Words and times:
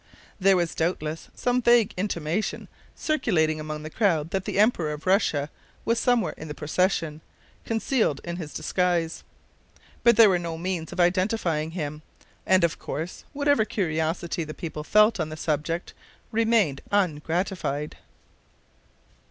There 0.39 0.57
was 0.57 0.73
doubtless 0.73 1.29
some 1.35 1.61
vague 1.61 1.93
intimation 1.95 2.67
circulating 2.95 3.59
among 3.59 3.83
the 3.83 3.91
crowd 3.91 4.31
that 4.31 4.45
the 4.45 4.57
Emperor 4.57 4.93
of 4.93 5.05
Russia 5.05 5.51
was 5.85 5.99
somewhere 5.99 6.33
in 6.37 6.47
the 6.47 6.55
procession, 6.55 7.21
concealed 7.65 8.19
in 8.23 8.37
his 8.37 8.51
disguise. 8.51 9.23
But 10.03 10.15
there 10.17 10.27
were 10.29 10.39
no 10.39 10.57
means 10.57 10.91
of 10.91 10.99
identifying 10.99 11.69
him, 11.77 12.01
and, 12.47 12.63
of 12.63 12.79
course, 12.79 13.25
whatever 13.31 13.63
curiosity 13.63 14.43
the 14.43 14.55
people 14.55 14.83
felt 14.83 15.19
on 15.19 15.29
the 15.29 15.37
subject 15.37 15.93
remained 16.31 16.81
ungratified. 16.91 17.97